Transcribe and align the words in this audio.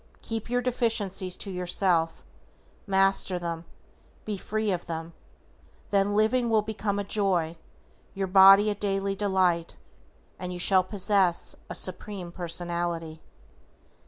Keep 0.23 0.49
your 0.49 0.63
deficiencies 0.63 1.37
to 1.37 1.51
yourself, 1.51 2.23
master 2.87 3.37
them, 3.37 3.65
be 4.25 4.35
free 4.35 4.71
of 4.71 4.87
them, 4.87 5.13
then 5.91 6.15
living 6.15 6.49
will 6.49 6.63
become 6.63 6.97
a 6.97 7.03
joy, 7.03 7.55
your 8.15 8.25
body 8.25 8.71
a 8.71 8.73
daily 8.73 9.15
delight, 9.15 9.77
and 10.39 10.51
you 10.51 10.57
shall 10.57 10.83
possess 10.83 11.55
a 11.69 11.75
Supreme 11.75 12.31
Personality. 12.31 13.21